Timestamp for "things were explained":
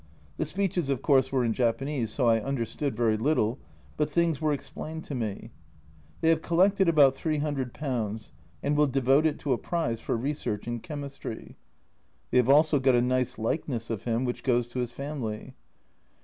4.09-5.03